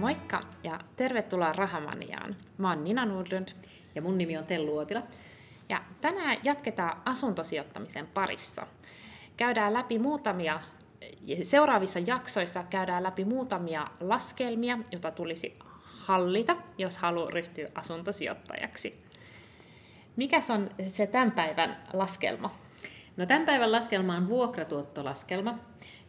[0.00, 2.36] Moikka ja tervetuloa Rahamaniaan.
[2.58, 3.48] Mä oon Nina Nordlund.
[3.94, 5.02] Ja mun nimi on Tellu Uotila.
[5.68, 8.66] Ja tänään jatketaan asuntosijoittamisen parissa.
[9.36, 10.60] Käydään läpi muutamia,
[11.42, 19.04] seuraavissa jaksoissa käydään läpi muutamia laskelmia, joita tulisi hallita, jos haluaa ryhtyä asuntosijoittajaksi.
[20.16, 22.54] Mikäs on se tämän päivän laskelma?
[23.16, 25.58] No tämän päivän laskelma on vuokratuottolaskelma.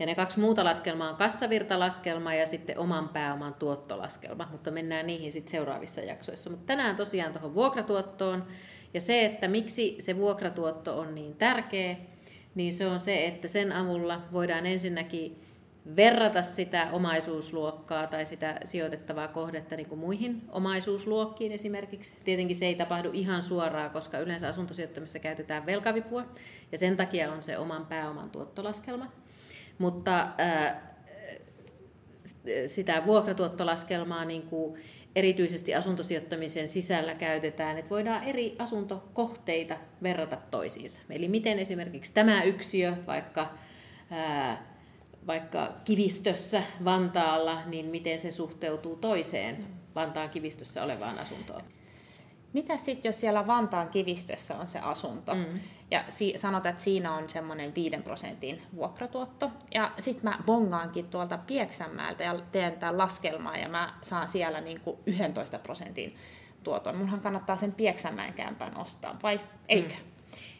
[0.00, 5.32] Ja ne kaksi muuta laskelmaa on kassavirtalaskelma ja sitten oman pääoman tuottolaskelma, mutta mennään niihin
[5.32, 6.50] sitten seuraavissa jaksoissa.
[6.50, 8.46] Mutta tänään tosiaan tuohon vuokratuottoon
[8.94, 11.96] ja se, että miksi se vuokratuotto on niin tärkeä,
[12.54, 15.42] niin se on se, että sen avulla voidaan ensinnäkin
[15.96, 22.14] verrata sitä omaisuusluokkaa tai sitä sijoitettavaa kohdetta niin kuin muihin omaisuusluokkiin esimerkiksi.
[22.24, 26.26] Tietenkin se ei tapahdu ihan suoraan, koska yleensä asuntosijoittamisessa käytetään velkavipua
[26.72, 29.19] ja sen takia on se oman pääoman tuottolaskelma.
[29.80, 30.28] Mutta
[32.66, 34.80] sitä vuokratuottolaskelmaa niin kuin
[35.16, 41.02] erityisesti asuntosijoittamisen sisällä käytetään, että voidaan eri asuntokohteita verrata toisiinsa.
[41.10, 43.54] Eli miten esimerkiksi tämä yksiö, vaikka
[44.10, 44.74] ää,
[45.26, 51.62] vaikka kivistössä Vantaalla, niin miten se suhteutuu toiseen Vantaan kivistössä olevaan asuntoon.
[52.52, 55.44] Mitä sitten, jos siellä Vantaan kivistössä on se asunto, mm.
[55.90, 61.38] ja si- sanotaan, että siinä on semmoinen 5 prosentin vuokratuotto, ja sitten mä bongaankin tuolta
[61.38, 66.16] Pieksämäältä ja teen tämän laskelmaa, ja mä saan siellä niinku 11 prosentin
[66.64, 66.96] tuoton.
[66.96, 69.94] Munhan kannattaa sen Pieksämäen kämpän ostaa, vai eikö?
[69.94, 70.10] Mm.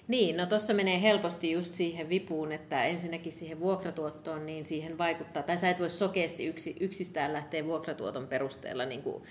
[0.09, 5.43] Niin, no tuossa menee helposti just siihen vipuun, että ensinnäkin siihen vuokratuottoon, niin siihen vaikuttaa,
[5.43, 9.23] tai sä et voi sokeasti yksi, yksistään lähteä vuokratuoton perusteella niin kuin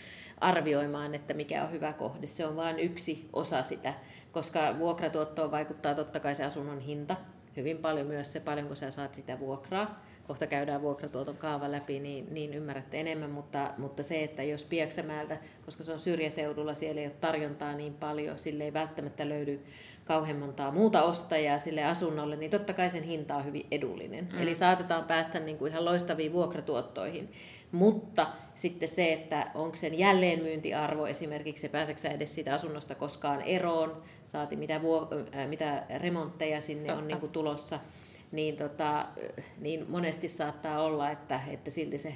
[0.41, 2.27] arvioimaan, että mikä on hyvä kohde.
[2.27, 3.93] Se on vain yksi osa sitä,
[4.31, 7.15] koska vuokratuottoon vaikuttaa totta kai se asunnon hinta,
[7.57, 10.05] hyvin paljon myös se, paljonko sä saat sitä vuokraa.
[10.29, 15.37] Kohta käydään vuokratuoton kaava läpi, niin, niin ymmärrätte enemmän, mutta, mutta se, että jos Pieksämäältä,
[15.65, 19.59] koska se on syrjäseudulla, siellä ei ole tarjontaa niin paljon, sille ei välttämättä löydy
[20.05, 24.29] kauhean montaa muuta ostajaa sille asunnolle, niin totta kai sen hinta on hyvin edullinen.
[24.31, 24.41] Mm.
[24.41, 27.31] Eli saatetaan päästä niin kuin ihan loistaviin vuokratuottoihin.
[27.71, 34.01] Mutta sitten se, että onko sen jälleenmyyntiarvo esimerkiksi, se pääseekö edes siitä asunnosta koskaan eroon,
[34.23, 37.01] saati mitä, vuo, äh, mitä remontteja sinne Totta.
[37.01, 37.79] on niin kuin tulossa,
[38.31, 39.05] niin, tota,
[39.59, 42.15] niin monesti saattaa olla, että, että silti se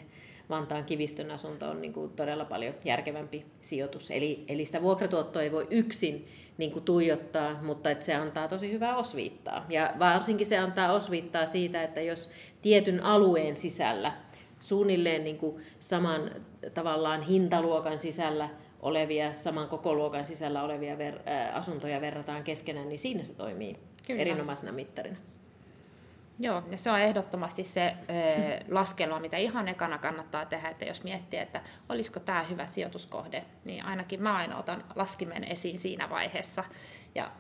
[0.50, 4.12] Vantaan kivistön asunto on niin kuin todella paljon järkevämpi sijoitus.
[4.12, 8.72] Eli, eli sitä vuokratuottoa ei voi yksin niin kuin tuijottaa, mutta että se antaa tosi
[8.72, 9.66] hyvää osviittaa.
[9.70, 12.30] Ja varsinkin se antaa osviittaa siitä, että jos
[12.62, 14.14] tietyn alueen sisällä
[14.60, 16.32] suunnilleen niin kuin saman
[16.74, 23.24] tavallaan hintaluokan sisällä olevia, saman koko luokan sisällä olevia ver- asuntoja verrataan keskenään, niin siinä
[23.24, 24.22] se toimii Kyllä.
[24.22, 25.18] erinomaisena mittarina.
[26.40, 31.04] Joo, ja se on ehdottomasti se ö, laskelma, mitä ihan ekana kannattaa tehdä, että jos
[31.04, 36.64] miettii, että olisiko tämä hyvä sijoituskohde, niin ainakin mä aina otan laskimen esiin siinä vaiheessa
[37.16, 37.32] ja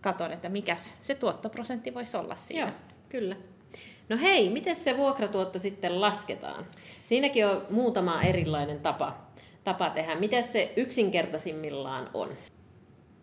[0.00, 2.60] katson, että mikä se tuottoprosentti voisi olla siinä.
[2.60, 2.70] Joo,
[3.08, 3.36] kyllä.
[4.08, 6.66] No hei, miten se vuokratuotto sitten lasketaan?
[7.02, 9.16] Siinäkin on muutama erilainen tapa,
[9.64, 10.14] tapa tehdä.
[10.14, 12.28] Miten se yksinkertaisimmillaan on?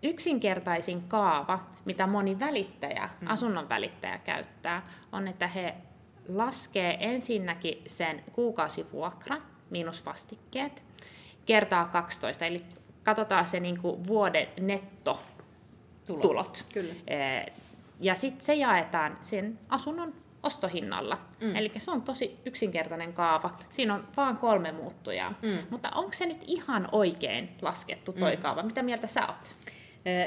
[0.03, 3.27] Yksinkertaisin kaava, mitä moni välittäjä, mm.
[3.27, 5.75] asunnon välittäjä käyttää, on, että he
[6.27, 9.37] laskee ensinnäkin sen kuukausivuokra
[9.69, 10.83] miinus vastikkeet
[11.45, 12.65] kertaa 12, eli
[13.03, 16.21] katsotaan se niin kuin vuoden nettotulot.
[16.21, 16.65] Tulot.
[16.73, 16.93] Kyllä.
[17.99, 21.17] Ja sitten se jaetaan sen asunnon ostohinnalla.
[21.41, 21.55] Mm.
[21.55, 23.55] Eli se on tosi yksinkertainen kaava.
[23.69, 25.33] Siinä on vain kolme muuttujaa.
[25.41, 25.57] Mm.
[25.69, 28.41] Mutta onko se nyt ihan oikein laskettu toi mm.
[28.41, 28.63] kaava?
[28.63, 29.55] Mitä mieltä sä oot?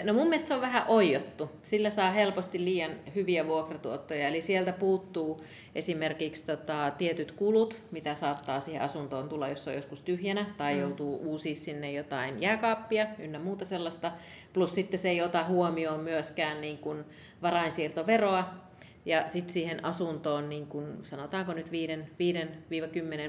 [0.04, 1.50] No mun mielestä se on vähän oijottu.
[1.62, 4.28] Sillä saa helposti liian hyviä vuokratuottoja.
[4.28, 5.40] Eli sieltä puuttuu
[5.74, 10.74] esimerkiksi tota, tietyt kulut, mitä saattaa siihen asuntoon tulla, jos se on joskus tyhjänä, tai
[10.74, 10.80] mm.
[10.80, 14.12] joutuu uusia sinne jotain jääkaappia ynnä muuta sellaista.
[14.52, 17.04] Plus sitten se ei ota huomioon myöskään niin kuin
[17.42, 18.54] varainsiirtoveroa,
[19.06, 21.66] ja sitten siihen asuntoon, niin kuin sanotaanko nyt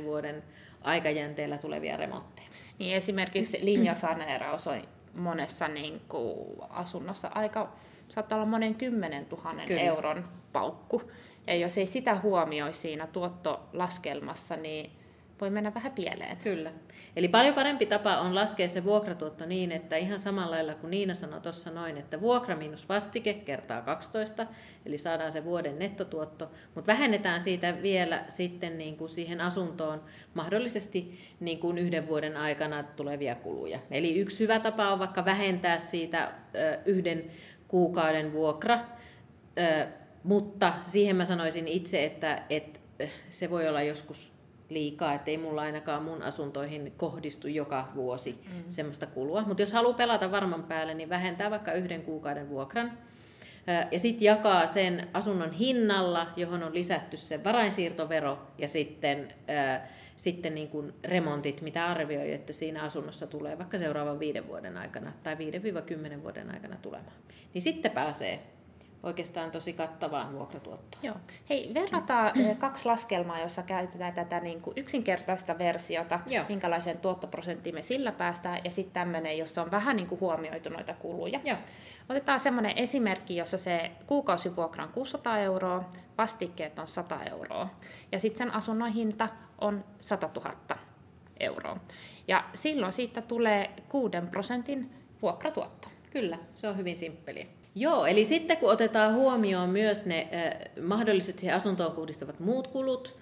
[0.02, 0.44] 5-10 vuoden
[0.82, 2.48] aikajänteellä tulevia remontteja.
[2.80, 4.82] Niin esimerkiksi linjasaneeraus on
[5.14, 7.72] monessa niin kuin, asunnossa aika,
[8.10, 9.82] saattaa olla monen kymmenen tuhannen Kyllä.
[9.82, 11.02] euron paukku.
[11.48, 14.92] Ja jos ei sitä huomioi siinä tuottolaskelmassa, niin
[15.42, 16.38] voi mennä vähän pieleen.
[16.38, 16.72] Kyllä.
[17.16, 21.14] Eli paljon parempi tapa on laskea se vuokratuotto niin, että ihan samalla lailla kuin Niina
[21.14, 24.48] sanoi tuossa noin, että vuokra minus vastike kertaa 12,
[24.86, 30.04] eli saadaan se vuoden nettotuotto, mutta vähennetään siitä vielä sitten niin kuin siihen asuntoon
[30.34, 33.80] mahdollisesti niin kuin yhden vuoden aikana tulevia kuluja.
[33.92, 36.32] Eli yksi hyvä tapa on vaikka vähentää siitä
[36.86, 37.32] yhden
[37.68, 38.80] kuukauden vuokra,
[40.24, 42.80] mutta siihen mä sanoisin itse, että, että
[43.30, 44.33] se voi olla joskus
[44.74, 48.64] liikaa, että ei mulla ainakaan mun asuntoihin kohdistu joka vuosi mm.
[48.70, 49.44] semmoista kulua.
[49.48, 52.98] Mutta jos haluaa pelata varman päälle, niin vähentää vaikka yhden kuukauden vuokran.
[53.92, 60.56] Ja sitten jakaa sen asunnon hinnalla, johon on lisätty se varainsiirtovero ja sitten, ää, sitten
[60.56, 65.36] niin kuin remontit, mitä arvioi, että siinä asunnossa tulee vaikka seuraavan viiden vuoden aikana tai
[65.36, 67.16] 5-10 vuoden aikana tulemaan.
[67.54, 68.40] Niin sitten pääsee
[69.04, 71.04] oikeastaan tosi kattavaan vuokratuottoon.
[71.04, 71.16] Joo.
[71.50, 76.46] Hei, verrataan kaksi laskelmaa, jossa käytetään tätä niin kuin yksinkertaista versiota, Joo.
[76.50, 80.94] minkälaiseen tuottoprosenttiin me sillä päästään, ja sitten tämmöinen, jossa on vähän niin kuin huomioitu noita
[80.94, 81.40] kuluja.
[81.44, 81.58] Joo.
[82.10, 87.70] Otetaan semmoinen esimerkki, jossa se kuukausivuokra on 600 euroa, vastikkeet on 100 euroa,
[88.12, 89.30] ja sitten sen asunnon hinta
[89.62, 90.56] on 100 000
[91.40, 91.78] euroa.
[92.28, 94.92] Ja silloin siitä tulee 6 prosentin
[95.22, 95.88] vuokratuotto.
[96.10, 97.46] Kyllä, se on hyvin simppeliä.
[97.76, 100.28] Joo, eli sitten kun otetaan huomioon myös ne
[100.82, 103.18] mahdolliset siihen asuntoon kohdistuvat muut kulut,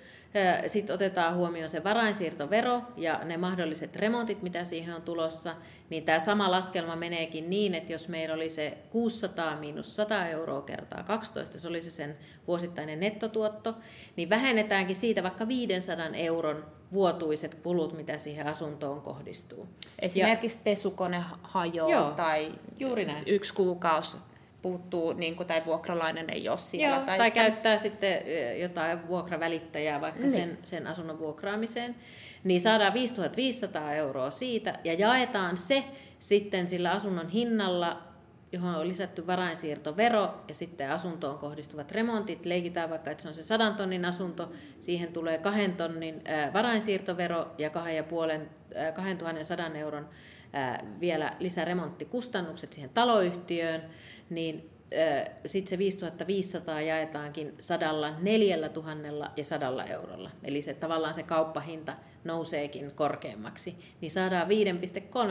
[0.68, 5.56] sitten otetaan huomioon se varainsiirtovero ja ne mahdolliset remontit, mitä siihen on tulossa,
[5.90, 10.62] niin tämä sama laskelma meneekin niin, että jos meillä oli se 600 miinus 100 euroa
[10.62, 12.18] kertaa 12, se olisi sen
[12.48, 13.76] vuosittainen nettotuotto,
[14.16, 19.68] niin vähennetäänkin siitä vaikka 500 euron vuotuiset kulut, mitä siihen asuntoon kohdistuu.
[20.00, 23.24] Esimerkiksi ja, pesukone hajoaa tai juuri näin.
[23.28, 24.18] yksi kuukausi
[24.62, 26.96] puuttuu, niin kuin, tai vuokralainen ei ole siellä.
[26.96, 28.24] Joo, tai, tai käyttää sitten
[28.62, 30.32] jotain vuokravälittäjää vaikka niin.
[30.32, 31.96] sen, sen asunnon vuokraamiseen.
[32.44, 35.84] Niin saadaan 5500 euroa siitä ja jaetaan se
[36.20, 38.02] sitten sillä asunnon hinnalla,
[38.52, 42.46] johon on lisätty varainsiirtovero ja sitten asuntoon kohdistuvat remontit.
[42.46, 46.22] Leikitään vaikka, että se on se sadan tonnin asunto, siihen tulee kahden tonnin
[46.54, 50.10] varainsiirtovero ja 2100 euron
[51.00, 53.84] vielä lisäremonttikustannukset siihen taloyhtiöön
[54.30, 54.70] niin
[55.46, 60.32] sitten se 5500 jaetaankin sadalla neljällä tuhannella ja sadalla eurolla.
[60.44, 64.48] Eli se tavallaan se kauppahinta nouseekin korkeammaksi, niin saadaan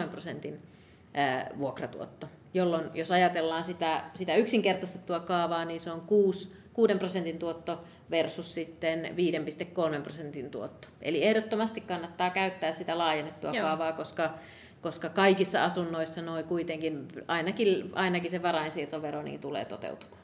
[0.03, 0.63] 5,3 prosentin
[1.59, 2.29] vuokratuotto.
[2.55, 8.55] Jolloin jos ajatellaan sitä, sitä yksinkertaistettua kaavaa, niin se on 6, 6 prosentin tuotto versus
[8.55, 9.05] sitten
[9.97, 10.89] 5,3 prosentin tuotto.
[11.03, 13.67] Eli ehdottomasti kannattaa käyttää sitä laajennettua Joo.
[13.67, 14.35] kaavaa, koska
[14.81, 20.21] koska kaikissa asunnoissa noin kuitenkin, ainakin, ainakin se varainsiirtovero niin tulee toteutumaan.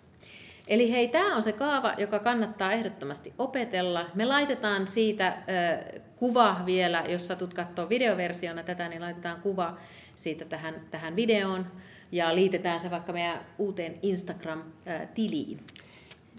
[0.68, 4.06] Eli hei, tämä on se kaava, joka kannattaa ehdottomasti opetella.
[4.14, 9.76] Me laitetaan siitä ö, kuva vielä, jos satut katsoa videoversiona tätä, niin laitetaan kuva
[10.14, 11.66] siitä tähän, tähän videoon
[12.12, 15.60] ja liitetään se vaikka meidän uuteen Instagram-tiliin.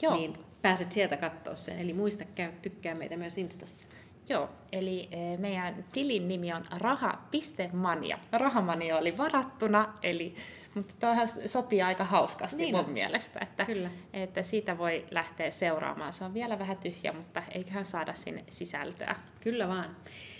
[0.02, 0.16] Joo.
[0.16, 1.80] Niin pääset sieltä katsoa sen.
[1.80, 3.88] Eli muista käy tykkää meitä myös Instassa.
[4.30, 8.20] Joo, eli e, meidän tilin nimi on raha.mania.
[8.32, 10.36] Rahamania oli varattuna, eli,
[10.76, 12.92] mutta tuohan sopii aika hauskasti niin mun on.
[12.92, 13.90] mielestä, että, Kyllä.
[14.14, 16.14] että siitä voi lähteä seuraamaan.
[16.14, 19.16] Se on vielä vähän tyhjä, mutta eiköhän saada sinne sisältöä.
[19.42, 19.96] Kyllä vaan.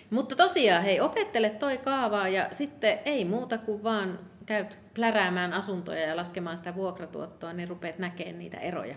[0.10, 6.02] Mutta tosiaan, hei, opettele toi kaavaa ja sitten ei muuta kuin vaan käyt pläräämään asuntoja
[6.02, 8.96] ja laskemaan sitä vuokratuottoa, niin rupeat näkemään niitä eroja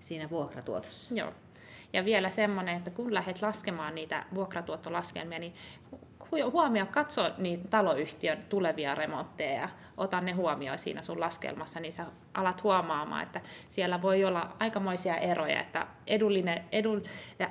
[0.00, 1.14] siinä vuokratuotossa.
[1.14, 1.32] Joo.
[1.92, 5.54] Ja vielä semmoinen, että kun lähdet laskemaan niitä vuokratuottolaskelmia, niin
[6.52, 12.06] huomio, katso niitä taloyhtiön tulevia remontteja ja ota ne huomioon siinä sun laskelmassa, niin sä
[12.34, 17.02] alat huomaamaan, että siellä voi olla aikamoisia eroja, että edullinen, edun,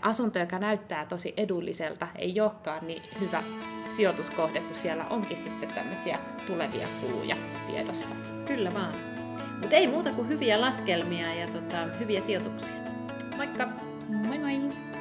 [0.02, 3.44] asunto, joka näyttää tosi edulliselta, ei olekaan niin hyvä
[3.86, 7.36] sijoituskohde, kun siellä onkin sitten tämmöisiä tulevia kuluja
[7.68, 8.16] tiedossa.
[8.46, 8.94] Kyllä vaan.
[9.62, 12.76] Mutta ei muuta kuin hyviä laskelmia ja tota, hyviä sijoituksia.
[13.38, 13.97] Moikka!
[14.10, 14.97] Moin, moin.